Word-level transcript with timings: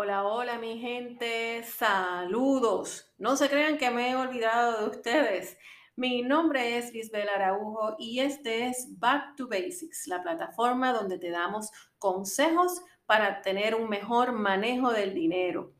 Hola, 0.00 0.22
hola 0.22 0.58
mi 0.58 0.78
gente, 0.78 1.64
saludos. 1.64 3.12
No 3.18 3.36
se 3.36 3.48
crean 3.48 3.78
que 3.78 3.90
me 3.90 4.10
he 4.10 4.14
olvidado 4.14 4.82
de 4.82 4.90
ustedes. 4.96 5.58
Mi 5.96 6.22
nombre 6.22 6.78
es 6.78 6.92
Lisbel 6.92 7.28
Araujo 7.28 7.96
y 7.98 8.20
este 8.20 8.68
es 8.68 8.96
Back 9.00 9.34
to 9.34 9.48
Basics, 9.48 10.06
la 10.06 10.22
plataforma 10.22 10.92
donde 10.92 11.18
te 11.18 11.30
damos 11.30 11.72
consejos 11.98 12.80
para 13.06 13.42
tener 13.42 13.74
un 13.74 13.88
mejor 13.88 14.30
manejo 14.30 14.92
del 14.92 15.14
dinero. 15.14 15.72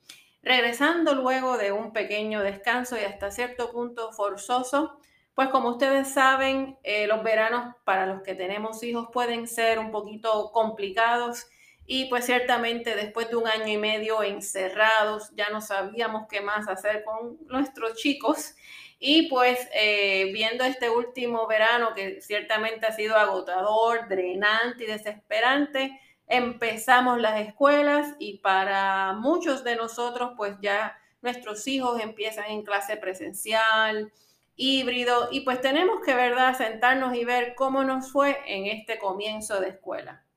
Regresando 0.42 1.14
luego 1.14 1.56
de 1.56 1.70
un 1.70 1.92
pequeño 1.92 2.42
descanso 2.42 2.96
y 2.96 3.05
hasta 3.05 3.30
cierto 3.30 3.70
punto 3.70 4.10
forzoso, 4.10 4.98
pues 5.32 5.48
como 5.50 5.69
ustedes 5.69 6.08
saben, 6.08 6.77
eh, 6.82 7.06
los 7.06 7.22
veranos 7.22 7.77
para 7.84 8.05
los 8.06 8.22
que 8.22 8.34
tenemos 8.34 8.82
hijos 8.82 9.10
pueden 9.12 9.46
ser 9.46 9.78
un 9.78 9.92
poquito 9.92 10.50
complicados 10.50 11.46
y 11.91 12.05
pues 12.05 12.27
ciertamente 12.27 12.95
después 12.95 13.30
de 13.30 13.37
un 13.37 13.48
año 13.48 13.66
y 13.66 13.78
medio 13.78 14.23
encerrados, 14.23 15.30
ya 15.34 15.48
no 15.48 15.62
sabíamos 15.62 16.28
qué 16.28 16.42
más 16.42 16.69
hacer 16.69 17.02
con 17.02 17.38
nuestros 17.47 17.95
chicos. 17.95 18.55
Y 18.98 19.30
pues 19.30 19.59
eh, 19.73 20.30
viendo 20.34 20.64
este 20.64 20.91
último 20.91 21.47
verano 21.47 21.95
que 21.95 22.20
ciertamente 22.20 22.84
ha 22.84 22.92
sido 22.92 23.17
agotador, 23.17 24.06
drenante 24.06 24.84
y 24.84 24.86
desesperante, 24.86 25.98
empezamos 26.27 27.19
las 27.22 27.41
escuelas 27.41 28.14
y 28.19 28.36
para 28.41 29.14
muchos 29.14 29.64
de 29.64 29.77
nosotros 29.77 30.33
pues 30.36 30.56
ya 30.61 30.95
nuestros 31.23 31.67
hijos 31.67 32.02
empiezan 32.02 32.50
en 32.50 32.64
clase 32.64 32.98
presencial, 32.98 34.12
híbrido 34.56 35.28
y 35.30 35.41
pues 35.41 35.62
tenemos 35.62 36.02
que, 36.05 36.12
¿verdad?, 36.12 36.55
sentarnos 36.55 37.14
y 37.14 37.25
ver 37.25 37.55
cómo 37.55 37.83
nos 37.83 38.12
fue 38.12 38.39
en 38.47 38.67
este 38.67 38.98
comienzo 38.98 39.58
de 39.58 39.70
escuela. 39.70 40.27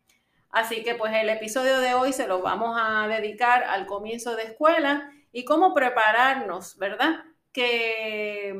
Así 0.51 0.83
que 0.83 0.95
pues 0.95 1.13
el 1.13 1.29
episodio 1.29 1.79
de 1.79 1.93
hoy 1.93 2.13
se 2.13 2.27
lo 2.27 2.41
vamos 2.41 2.77
a 2.79 3.07
dedicar 3.07 3.63
al 3.63 3.85
comienzo 3.85 4.35
de 4.35 4.43
escuela 4.43 5.11
y 5.31 5.45
cómo 5.45 5.73
prepararnos, 5.73 6.77
¿verdad? 6.77 7.23
Que 7.53 8.55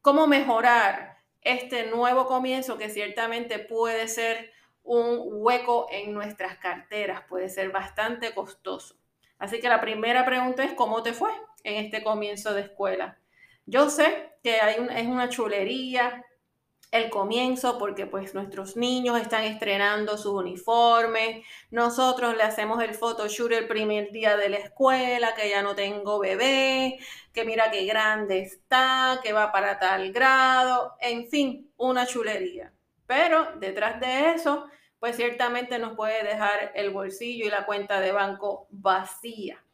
cómo 0.00 0.26
mejorar 0.26 1.18
este 1.42 1.86
nuevo 1.86 2.26
comienzo 2.26 2.78
que 2.78 2.88
ciertamente 2.88 3.58
puede 3.58 4.08
ser 4.08 4.50
un 4.82 5.18
hueco 5.22 5.86
en 5.90 6.12
nuestras 6.12 6.56
carteras, 6.58 7.22
puede 7.28 7.48
ser 7.48 7.70
bastante 7.70 8.34
costoso. 8.34 8.96
Así 9.38 9.60
que 9.60 9.68
la 9.68 9.80
primera 9.80 10.24
pregunta 10.24 10.64
es, 10.64 10.72
¿cómo 10.72 11.02
te 11.02 11.12
fue 11.12 11.30
en 11.64 11.84
este 11.84 12.02
comienzo 12.02 12.54
de 12.54 12.62
escuela? 12.62 13.18
Yo 13.66 13.90
sé 13.90 14.32
que 14.42 14.60
hay 14.60 14.76
es 14.96 15.06
una 15.06 15.28
chulería, 15.28 16.24
el 16.94 17.10
comienzo 17.10 17.76
porque 17.76 18.06
pues 18.06 18.34
nuestros 18.34 18.76
niños 18.76 19.20
están 19.20 19.42
estrenando 19.42 20.16
sus 20.16 20.32
uniformes, 20.34 21.44
nosotros 21.72 22.36
le 22.36 22.44
hacemos 22.44 22.80
el 22.84 22.94
photoshoot 22.94 23.50
el 23.50 23.66
primer 23.66 24.12
día 24.12 24.36
de 24.36 24.48
la 24.48 24.58
escuela, 24.58 25.34
que 25.34 25.50
ya 25.50 25.60
no 25.60 25.74
tengo 25.74 26.20
bebé, 26.20 27.00
que 27.32 27.44
mira 27.44 27.72
qué 27.72 27.84
grande 27.84 28.42
está, 28.42 29.18
que 29.24 29.32
va 29.32 29.50
para 29.50 29.80
tal 29.80 30.12
grado, 30.12 30.94
en 31.00 31.26
fin, 31.26 31.68
una 31.76 32.06
chulería. 32.06 32.72
Pero 33.08 33.48
detrás 33.58 33.98
de 33.98 34.30
eso, 34.30 34.68
pues 35.00 35.16
ciertamente 35.16 35.80
nos 35.80 35.96
puede 35.96 36.22
dejar 36.22 36.70
el 36.76 36.90
bolsillo 36.90 37.46
y 37.46 37.50
la 37.50 37.66
cuenta 37.66 37.98
de 37.98 38.12
banco 38.12 38.68
vacía. 38.70 39.64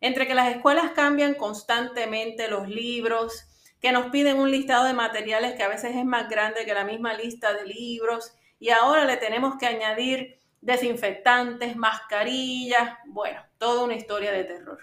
Entre 0.00 0.26
que 0.26 0.34
las 0.34 0.48
escuelas 0.48 0.92
cambian 0.92 1.34
constantemente 1.34 2.48
los 2.48 2.66
libros, 2.68 3.50
que 3.84 3.92
nos 3.92 4.06
piden 4.06 4.38
un 4.38 4.50
listado 4.50 4.86
de 4.86 4.94
materiales 4.94 5.56
que 5.56 5.62
a 5.62 5.68
veces 5.68 5.94
es 5.94 6.06
más 6.06 6.30
grande 6.30 6.64
que 6.64 6.72
la 6.72 6.86
misma 6.86 7.12
lista 7.12 7.52
de 7.52 7.66
libros 7.66 8.34
y 8.58 8.70
ahora 8.70 9.04
le 9.04 9.18
tenemos 9.18 9.56
que 9.58 9.66
añadir 9.66 10.40
desinfectantes, 10.62 11.76
mascarillas, 11.76 12.96
bueno, 13.04 13.42
toda 13.58 13.84
una 13.84 13.92
historia 13.92 14.32
de 14.32 14.44
terror. 14.44 14.78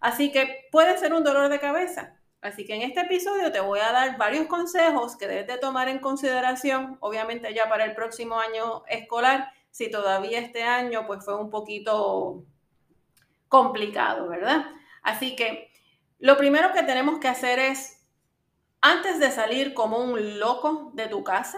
Así 0.00 0.32
que 0.32 0.66
puede 0.72 0.98
ser 0.98 1.14
un 1.14 1.22
dolor 1.22 1.48
de 1.48 1.60
cabeza. 1.60 2.16
Así 2.40 2.64
que 2.64 2.74
en 2.74 2.82
este 2.82 3.02
episodio 3.02 3.52
te 3.52 3.60
voy 3.60 3.78
a 3.78 3.92
dar 3.92 4.18
varios 4.18 4.48
consejos 4.48 5.16
que 5.16 5.28
debes 5.28 5.46
de 5.46 5.58
tomar 5.58 5.88
en 5.88 6.00
consideración, 6.00 6.98
obviamente 6.98 7.54
ya 7.54 7.68
para 7.68 7.84
el 7.84 7.94
próximo 7.94 8.40
año 8.40 8.82
escolar, 8.88 9.52
si 9.70 9.92
todavía 9.92 10.40
este 10.40 10.64
año 10.64 11.06
pues 11.06 11.24
fue 11.24 11.36
un 11.36 11.50
poquito 11.50 12.42
complicado, 13.46 14.28
¿verdad? 14.28 14.64
Así 15.04 15.36
que 15.36 15.70
lo 16.18 16.36
primero 16.36 16.72
que 16.72 16.82
tenemos 16.82 17.20
que 17.20 17.28
hacer 17.28 17.60
es 17.60 18.00
antes 18.86 19.18
de 19.18 19.30
salir 19.30 19.72
como 19.72 19.96
un 19.96 20.38
loco 20.38 20.90
de 20.92 21.06
tu 21.06 21.24
casa 21.24 21.56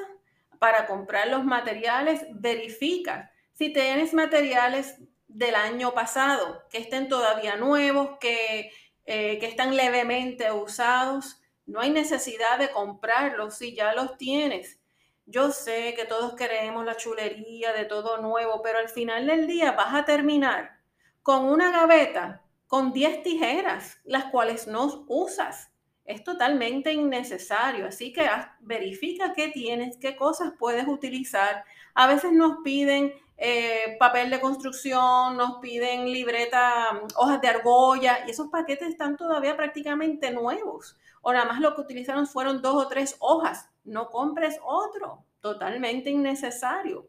para 0.61 0.87
comprar 0.87 1.27
los 1.27 1.45
materiales, 1.45 2.25
verifica 2.31 3.33
si 3.53 3.73
tienes 3.73 4.15
materiales 4.15 5.01
del 5.27 5.57
año 5.57 5.93
pasado, 5.93 6.63
que 6.71 6.79
estén 6.79 7.09
todavía 7.09 7.57
nuevos, 7.57 8.11
que, 8.21 8.71
eh, 9.07 9.41
que 9.41 9.47
están 9.47 9.75
levemente 9.75 10.53
usados. 10.53 11.43
No 11.67 11.81
hay 11.81 11.91
necesidad 11.91 12.61
de 12.61 12.71
comprarlos 12.71 13.57
si 13.57 13.75
ya 13.75 13.93
los 13.93 14.17
tienes. 14.17 14.79
Yo 15.25 15.51
sé 15.51 15.95
que 15.97 16.05
todos 16.05 16.37
queremos 16.37 16.85
la 16.85 16.97
chulería 16.97 17.73
de 17.73 17.87
todo 17.87 18.19
nuevo, 18.19 18.63
pero 18.63 18.79
al 18.79 18.89
final 18.89 19.27
del 19.27 19.49
día 19.49 19.73
vas 19.73 19.93
a 19.97 20.05
terminar 20.05 20.79
con 21.25 21.45
una 21.47 21.73
gaveta 21.73 22.45
con 22.69 22.93
10 22.93 23.25
tijeras, 23.25 23.99
las 24.05 24.27
cuales 24.27 24.69
no 24.69 25.05
usas 25.09 25.73
es 26.07 26.25
totalmente 26.25 26.93
innecesario. 26.93 27.87
Así 27.87 28.13
que 28.13 28.27
verifica 28.61 29.33
qué 29.33 29.49
tienes, 29.49 29.97
qué 29.99 30.17
cosas 30.17 30.53
puedes 30.59 30.87
utilizar. 30.87 31.65
A 31.95 32.07
veces 32.07 32.33
nos 32.33 32.59
piden 32.65 33.13
eh, 33.39 33.97
papel 33.99 34.31
de 34.31 34.41
construcción, 34.41 35.37
nos 35.37 35.59
piden 35.59 36.07
libreta, 36.07 36.93
mm, 36.93 37.07
hojas 37.17 37.41
de 37.41 37.49
argolla, 37.49 38.25
y 38.27 38.31
esos 38.31 38.49
paquetes 38.49 38.89
están 38.89 39.17
todavía 39.17 39.57
prácticamente 39.57 40.31
nuevos. 40.31 40.97
O 41.21 41.33
nada 41.33 41.45
más 41.45 41.61
lo 41.61 41.75
que 41.75 41.83
utilizaron 41.83 42.27
fueron 42.27 42.63
dos 42.63 42.77
o 42.77 42.89
tres 42.89 43.17
hojas. 43.19 43.69
No 43.85 44.11
compres 44.11 44.59
otro, 44.65 45.25
totalmente 45.41 46.11
innecesario. 46.11 47.09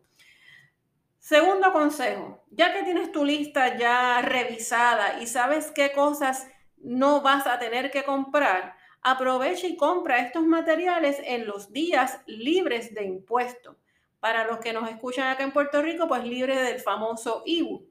Segundo 1.20 1.74
consejo, 1.74 2.42
ya 2.52 2.74
que 2.74 2.84
tienes 2.84 3.12
tu 3.12 3.26
lista 3.26 3.78
ya 3.78 4.22
revisada 4.22 5.22
y 5.22 5.28
sabes 5.28 5.72
qué 5.72 5.92
cosas 5.92 6.48
no 6.78 7.22
vas 7.22 7.48
a 7.48 7.60
tener 7.60 7.92
que 7.92 8.04
comprar, 8.06 8.77
aprovecha 9.02 9.68
y 9.68 9.78
compra 9.78 10.20
estos 10.20 10.44
materiales 10.44 11.18
en 11.24 11.48
los 11.48 11.72
días 11.72 12.20
libres 12.26 12.94
de 12.94 13.06
impuesto. 13.06 13.78
Para 14.20 14.46
los 14.46 14.58
que 14.60 14.74
nos 14.74 14.90
escuchan 14.90 15.28
acá 15.28 15.44
en 15.44 15.52
Puerto 15.52 15.82
Rico, 15.82 16.08
pues 16.08 16.24
libre 16.24 16.56
del 16.56 16.80
famoso 16.80 17.44
IBU. 17.46 17.88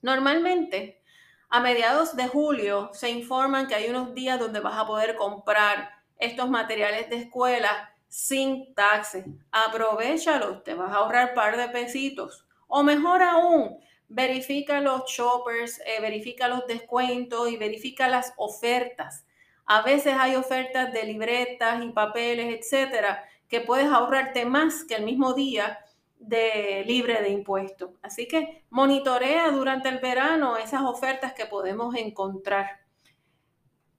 Normalmente, 0.00 1.02
a 1.48 1.60
mediados 1.60 2.16
de 2.16 2.28
julio 2.28 2.90
se 2.92 3.10
informan 3.10 3.66
que 3.66 3.74
hay 3.74 3.90
unos 3.90 4.14
días 4.14 4.38
donde 4.38 4.60
vas 4.60 4.78
a 4.78 4.86
poder 4.86 5.16
comprar 5.16 5.90
estos 6.18 6.48
materiales 6.48 7.10
de 7.10 7.16
escuela 7.16 7.92
sin 8.08 8.74
taxes. 8.74 9.24
Aprovechalos, 9.50 10.64
te 10.64 10.74
vas 10.74 10.92
a 10.92 10.96
ahorrar 10.96 11.34
par 11.34 11.56
de 11.56 11.68
pesitos. 11.68 12.46
O 12.68 12.82
mejor 12.82 13.22
aún, 13.22 13.78
verifica 14.08 14.80
los 14.80 15.04
shoppers, 15.10 15.80
eh, 15.80 16.00
verifica 16.00 16.48
los 16.48 16.66
descuentos 16.66 17.50
y 17.50 17.56
verifica 17.56 18.08
las 18.08 18.32
ofertas. 18.36 19.26
A 19.74 19.80
veces 19.80 20.14
hay 20.18 20.36
ofertas 20.36 20.92
de 20.92 21.02
libretas 21.04 21.82
y 21.82 21.88
papeles, 21.92 22.54
etcétera, 22.60 23.24
que 23.48 23.62
puedes 23.62 23.86
ahorrarte 23.86 24.44
más 24.44 24.84
que 24.84 24.96
el 24.96 25.04
mismo 25.04 25.32
día 25.32 25.78
de 26.18 26.84
libre 26.86 27.22
de 27.22 27.30
impuestos. 27.30 27.92
Así 28.02 28.28
que 28.28 28.66
monitorea 28.68 29.50
durante 29.50 29.88
el 29.88 29.98
verano 29.98 30.58
esas 30.58 30.82
ofertas 30.82 31.32
que 31.32 31.46
podemos 31.46 31.94
encontrar. 31.94 32.80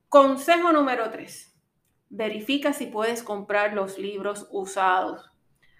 Consejo 0.09 0.71
número 0.71 1.09
3. 1.09 1.55
Verifica 2.09 2.71
si 2.71 2.85
puedes 2.85 3.23
comprar 3.23 3.73
los 3.73 3.97
libros 3.97 4.47
usados. 4.51 5.31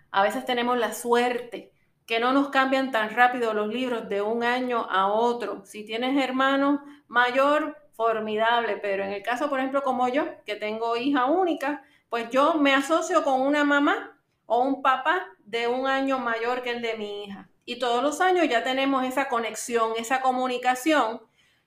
A 0.10 0.24
veces 0.24 0.44
tenemos 0.44 0.76
la 0.80 0.94
suerte 0.94 1.72
que 2.08 2.20
no 2.20 2.34
nos 2.34 2.50
cambian 2.50 2.92
tan 2.92 3.12
rápido 3.12 3.54
los 3.54 3.68
libros 3.68 4.10
de 4.10 4.24
un 4.24 4.44
año 4.44 4.88
a 4.90 5.14
otro. 5.14 5.64
Si 5.68 5.86
tienes 5.86 6.18
hermano 6.18 6.84
mayor, 7.08 7.83
formidable, 7.96 8.78
pero 8.78 9.04
en 9.04 9.14
el 9.14 9.24
caso, 9.24 9.50
por 9.50 9.60
ejemplo, 9.60 9.84
como 9.84 10.08
yo, 10.08 10.26
que 10.46 10.56
tengo 10.56 10.98
hija 10.98 11.26
única, 11.26 11.84
pues 12.10 12.30
yo 12.30 12.56
me 12.56 12.74
asocio 12.74 13.24
con 13.24 13.42
una 13.42 13.64
mamá 13.64 14.20
o 14.46 14.62
un 14.62 14.82
papá 14.82 15.28
de 15.46 15.68
un 15.68 15.88
año 15.88 16.20
mayor 16.20 16.62
que 16.62 16.72
el 16.72 16.82
de 16.82 16.96
mi 16.96 17.24
hija. 17.24 17.50
Y 17.66 17.80
todos 17.80 18.04
los 18.04 18.20
años 18.22 18.48
ya 18.50 18.64
tenemos 18.64 19.06
esa 19.06 19.30
conexión, 19.30 19.94
esa 19.98 20.22
comunicación, 20.22 21.22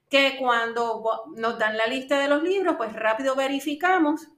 que 0.09 0.37
cuando 0.39 1.25
nos 1.35 1.59
dan 1.59 1.77
la 1.77 1.87
lista 1.87 2.21
de 2.21 2.29
los 2.29 2.43
libros, 2.43 2.77
pues 2.77 2.93
rápido 2.93 3.35
verificamos 3.35 4.29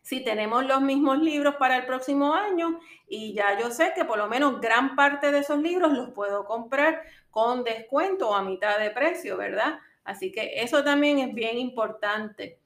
si 0.00 0.24
tenemos 0.24 0.64
los 0.64 0.80
mismos 0.80 1.18
libros 1.18 1.56
para 1.56 1.76
el 1.76 1.84
próximo 1.84 2.32
año 2.32 2.80
y 3.06 3.34
ya 3.34 3.58
yo 3.58 3.70
sé 3.70 3.92
que 3.94 4.06
por 4.06 4.16
lo 4.16 4.26
menos 4.26 4.58
gran 4.58 4.96
parte 4.96 5.30
de 5.30 5.40
esos 5.40 5.58
libros 5.58 5.92
los 5.92 6.10
puedo 6.10 6.46
comprar 6.46 7.02
con 7.30 7.62
descuento 7.62 8.30
o 8.30 8.34
a 8.34 8.42
mitad 8.42 8.78
de 8.78 8.90
precio, 8.90 9.36
¿verdad? 9.36 9.78
Así 10.08 10.32
que 10.32 10.62
eso 10.62 10.82
también 10.82 11.18
es 11.18 11.34
bien 11.34 11.58
importante. 11.58 12.58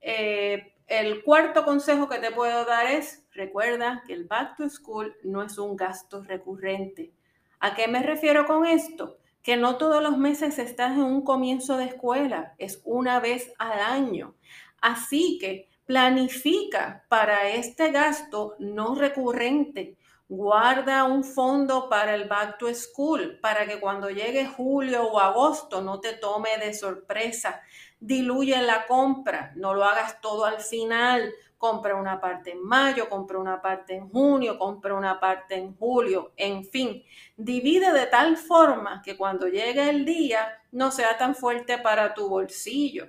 Eh, 0.00 0.74
el 0.88 1.22
cuarto 1.22 1.64
consejo 1.64 2.08
que 2.08 2.18
te 2.18 2.32
puedo 2.32 2.64
dar 2.64 2.86
es, 2.86 3.24
recuerda 3.32 4.02
que 4.04 4.12
el 4.12 4.24
back 4.24 4.56
to 4.56 4.68
school 4.68 5.14
no 5.22 5.44
es 5.44 5.56
un 5.56 5.76
gasto 5.76 6.24
recurrente. 6.24 7.12
¿A 7.60 7.76
qué 7.76 7.86
me 7.86 8.02
refiero 8.02 8.44
con 8.44 8.66
esto? 8.66 9.18
que 9.42 9.56
no 9.56 9.78
todos 9.78 10.02
los 10.02 10.18
meses 10.18 10.58
estás 10.58 10.92
en 10.92 11.02
un 11.02 11.22
comienzo 11.22 11.78
de 11.78 11.86
escuela, 11.86 12.54
es 12.58 12.82
una 12.84 13.20
vez 13.20 13.54
al 13.56 13.80
año. 13.80 14.34
Así 14.82 15.38
que 15.40 15.69
planifica 15.90 17.04
para 17.08 17.48
este 17.48 17.90
gasto 17.90 18.54
no 18.60 18.94
recurrente. 18.94 19.96
Guarda 20.28 21.02
un 21.02 21.24
fondo 21.24 21.88
para 21.88 22.14
el 22.14 22.28
back 22.28 22.58
to 22.58 22.72
school, 22.72 23.40
para 23.42 23.66
que 23.66 23.80
cuando 23.80 24.08
llegue 24.08 24.46
julio 24.46 25.02
o 25.08 25.18
agosto 25.18 25.82
no 25.82 25.98
te 25.98 26.12
tome 26.12 26.50
de 26.58 26.74
sorpresa. 26.74 27.60
Diluye 27.98 28.62
la 28.62 28.86
compra, 28.86 29.52
no 29.56 29.74
lo 29.74 29.82
hagas 29.82 30.20
todo 30.20 30.44
al 30.44 30.60
final 30.60 31.34
compra 31.58 31.94
una 31.94 32.18
parte 32.18 32.52
en 32.52 32.62
mayo, 32.62 33.10
compra 33.10 33.38
una 33.38 33.60
parte 33.60 33.94
en 33.94 34.08
junio, 34.08 34.58
compra 34.58 34.94
una 34.94 35.20
parte 35.20 35.56
en 35.56 35.76
julio, 35.76 36.32
en 36.38 36.64
fin, 36.64 37.04
divide 37.36 37.92
de 37.92 38.06
tal 38.06 38.38
forma 38.38 39.02
que 39.04 39.14
cuando 39.14 39.46
llegue 39.46 39.90
el 39.90 40.06
día 40.06 40.58
no 40.72 40.90
sea 40.90 41.18
tan 41.18 41.34
fuerte 41.34 41.76
para 41.76 42.14
tu 42.14 42.30
bolsillo. 42.30 43.08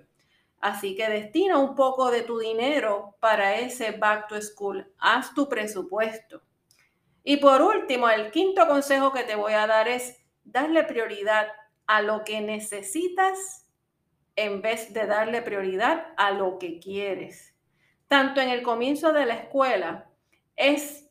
Así 0.62 0.96
que 0.96 1.10
destina 1.10 1.58
un 1.58 1.76
poco 1.76 2.12
de 2.12 2.22
tu 2.22 2.40
dinero 2.40 3.18
para 3.20 3.60
ese 3.60 3.92
back 3.92 4.28
to 4.28 4.42
school. 4.42 4.94
Haz 5.00 5.34
tu 5.34 5.50
presupuesto. 5.50 6.42
Y 7.24 7.38
por 7.38 7.62
último, 7.62 8.10
el 8.10 8.32
quinto 8.32 8.68
consejo 8.68 9.12
que 9.12 9.24
te 9.24 9.36
voy 9.36 9.54
a 9.54 9.68
dar 9.68 9.88
es 9.88 10.24
darle 10.44 10.84
prioridad 10.84 11.48
a 11.88 12.02
lo 12.02 12.24
que 12.24 12.42
necesitas 12.42 13.68
en 14.36 14.62
vez 14.62 14.94
de 14.94 15.06
darle 15.08 15.42
prioridad 15.42 16.14
a 16.18 16.32
lo 16.32 16.58
que 16.58 16.80
quieres 16.80 17.52
tanto 18.12 18.42
en 18.42 18.50
el 18.50 18.62
comienzo 18.62 19.14
de 19.14 19.26
la 19.26 19.36
escuela, 19.36 20.10
es 20.58 21.10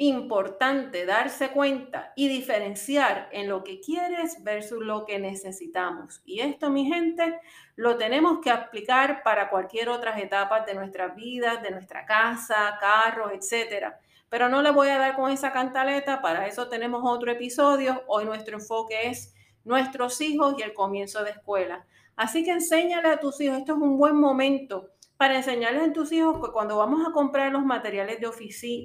importante 0.00 1.04
darse 1.04 1.50
cuenta 1.50 2.12
y 2.14 2.28
diferenciar 2.28 3.28
en 3.32 3.48
lo 3.48 3.64
que 3.64 3.80
quieres 3.80 4.44
versus 4.44 4.78
lo 4.84 5.04
que 5.04 5.18
necesitamos. 5.18 6.22
Y 6.24 6.38
esto, 6.40 6.70
mi 6.70 6.86
gente, 6.86 7.40
lo 7.74 7.96
tenemos 7.96 8.38
que 8.38 8.50
aplicar 8.50 9.24
para 9.24 9.50
cualquier 9.50 9.88
otra 9.88 10.16
etapa 10.20 10.60
de 10.60 10.74
nuestras 10.74 11.16
vidas, 11.16 11.62
de 11.62 11.72
nuestra 11.72 12.06
casa, 12.06 12.78
carros, 12.80 13.32
etcétera. 13.32 13.98
Pero 14.28 14.48
no 14.48 14.62
le 14.62 14.70
voy 14.70 14.88
a 14.88 14.98
dar 14.98 15.16
con 15.16 15.32
esa 15.32 15.52
cantaleta, 15.52 16.22
para 16.22 16.46
eso 16.46 16.68
tenemos 16.68 17.02
otro 17.04 17.32
episodio. 17.32 18.04
Hoy 18.06 18.24
nuestro 18.24 18.56
enfoque 18.56 19.08
es 19.08 19.34
nuestros 19.64 20.20
hijos 20.20 20.54
y 20.58 20.62
el 20.62 20.74
comienzo 20.74 21.24
de 21.24 21.30
escuela. 21.30 21.84
Así 22.14 22.44
que 22.44 22.52
enséñale 22.52 23.08
a 23.08 23.20
tus 23.20 23.40
hijos, 23.40 23.58
esto 23.58 23.72
es 23.72 23.78
un 23.78 23.98
buen 23.98 24.16
momento 24.16 24.90
para 25.18 25.36
enseñarles 25.36 25.90
a 25.90 25.92
tus 25.92 26.12
hijos 26.12 26.40
que 26.40 26.52
cuando 26.52 26.78
vamos 26.78 27.06
a 27.06 27.12
comprar 27.12 27.50
los 27.52 27.64
materiales 27.64 28.20
de, 28.20 28.28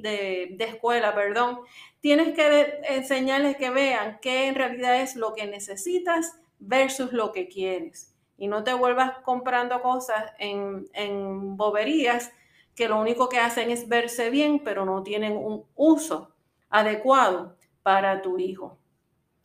de, 0.01 0.55
de 0.57 0.65
escuela, 0.65 1.13
perdón, 1.13 1.59
tienes 2.01 2.33
que 2.33 2.79
enseñarles 2.89 3.55
que 3.55 3.69
vean 3.69 4.17
qué 4.19 4.47
en 4.47 4.55
realidad 4.55 4.99
es 4.99 5.15
lo 5.15 5.35
que 5.35 5.45
necesitas 5.45 6.39
versus 6.57 7.13
lo 7.13 7.31
que 7.31 7.47
quieres. 7.47 8.15
Y 8.35 8.47
no 8.47 8.63
te 8.63 8.73
vuelvas 8.73 9.19
comprando 9.19 9.79
cosas 9.83 10.31
en, 10.39 10.87
en 10.93 11.55
boberías 11.55 12.31
que 12.75 12.89
lo 12.89 12.99
único 12.99 13.29
que 13.29 13.37
hacen 13.37 13.69
es 13.69 13.87
verse 13.87 14.31
bien, 14.31 14.63
pero 14.63 14.85
no 14.85 15.03
tienen 15.03 15.37
un 15.37 15.65
uso 15.75 16.33
adecuado 16.71 17.55
para 17.83 18.23
tu 18.23 18.39
hijo 18.39 18.79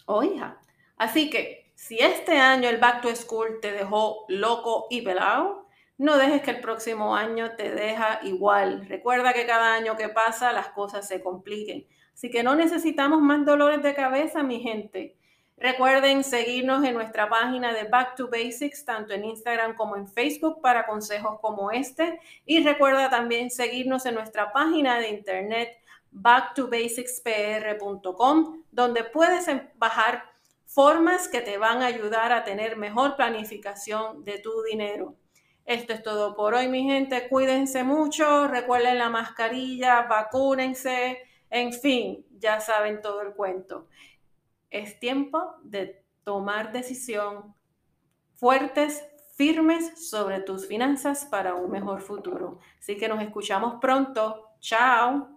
o 0.06 0.22
hija. 0.22 0.58
Así 0.96 1.28
que 1.28 1.70
si 1.74 1.98
este 1.98 2.38
año 2.38 2.66
el 2.70 2.78
Back 2.78 3.02
to 3.02 3.14
School 3.14 3.60
te 3.60 3.72
dejó 3.72 4.24
loco 4.28 4.86
y 4.88 5.02
pelado, 5.02 5.67
no 5.98 6.16
dejes 6.16 6.40
que 6.42 6.52
el 6.52 6.60
próximo 6.60 7.16
año 7.16 7.56
te 7.56 7.72
deja 7.72 8.20
igual. 8.22 8.86
Recuerda 8.88 9.32
que 9.32 9.46
cada 9.46 9.74
año 9.74 9.96
que 9.96 10.08
pasa 10.08 10.52
las 10.52 10.68
cosas 10.68 11.08
se 11.08 11.20
compliquen. 11.20 11.88
Así 12.14 12.30
que 12.30 12.44
no 12.44 12.54
necesitamos 12.54 13.20
más 13.20 13.44
dolores 13.44 13.82
de 13.82 13.94
cabeza, 13.94 14.44
mi 14.44 14.60
gente. 14.60 15.16
Recuerden 15.56 16.22
seguirnos 16.22 16.84
en 16.84 16.94
nuestra 16.94 17.28
página 17.28 17.74
de 17.74 17.82
Back 17.84 18.14
to 18.14 18.28
Basics, 18.28 18.84
tanto 18.84 19.12
en 19.12 19.24
Instagram 19.24 19.74
como 19.74 19.96
en 19.96 20.06
Facebook, 20.06 20.60
para 20.60 20.86
consejos 20.86 21.40
como 21.40 21.72
este. 21.72 22.20
Y 22.46 22.62
recuerda 22.62 23.10
también 23.10 23.50
seguirnos 23.50 24.06
en 24.06 24.14
nuestra 24.14 24.52
página 24.52 25.00
de 25.00 25.08
internet 25.08 25.78
backtobasicspr.com, 26.12 28.62
donde 28.70 29.02
puedes 29.02 29.46
bajar 29.74 30.30
formas 30.64 31.26
que 31.26 31.40
te 31.40 31.58
van 31.58 31.82
a 31.82 31.86
ayudar 31.86 32.30
a 32.30 32.44
tener 32.44 32.76
mejor 32.76 33.16
planificación 33.16 34.24
de 34.24 34.38
tu 34.38 34.62
dinero. 34.62 35.16
Esto 35.68 35.92
es 35.92 36.02
todo 36.02 36.34
por 36.34 36.54
hoy, 36.54 36.66
mi 36.66 36.84
gente. 36.84 37.28
Cuídense 37.28 37.84
mucho, 37.84 38.48
recuerden 38.48 38.96
la 38.96 39.10
mascarilla, 39.10 40.00
vacúnense, 40.08 41.18
en 41.50 41.74
fin, 41.74 42.24
ya 42.38 42.58
saben 42.58 43.02
todo 43.02 43.20
el 43.20 43.34
cuento. 43.34 43.86
Es 44.70 44.98
tiempo 44.98 45.56
de 45.62 46.02
tomar 46.24 46.72
decisión 46.72 47.54
fuertes, 48.36 49.04
firmes 49.36 50.08
sobre 50.08 50.40
tus 50.40 50.66
finanzas 50.66 51.26
para 51.26 51.54
un 51.54 51.70
mejor 51.70 52.00
futuro. 52.00 52.60
Así 52.78 52.96
que 52.96 53.06
nos 53.06 53.20
escuchamos 53.20 53.74
pronto. 53.78 54.52
Chao. 54.60 55.28